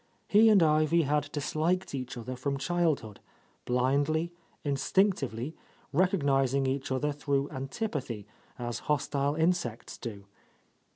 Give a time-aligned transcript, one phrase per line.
[0.27, 3.19] He and Ivy had disliked each other from childhood,
[3.65, 5.55] blindly, instinctively,
[5.93, 8.25] recognizing each other through antipathy,
[8.57, 10.25] as hostile insects do.